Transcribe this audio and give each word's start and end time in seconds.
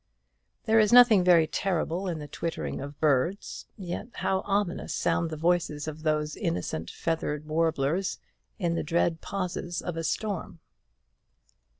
There 0.65 0.79
is 0.79 0.91
nothing 0.91 1.23
very 1.23 1.45
terrible 1.45 2.07
in 2.07 2.17
the 2.17 2.27
twittering 2.27 2.81
of 2.81 2.99
birds; 2.99 3.67
yet 3.77 4.07
how 4.13 4.39
ominous 4.45 4.95
sound 4.95 5.29
the 5.29 5.37
voices 5.37 5.87
of 5.87 6.01
those 6.01 6.35
innocent 6.35 6.89
feathered 6.89 7.45
warblers 7.45 8.17
in 8.57 8.73
the 8.73 8.81
dread 8.81 9.21
pauses 9.21 9.79
of 9.79 9.97
a 9.97 10.03
storm! 10.03 10.59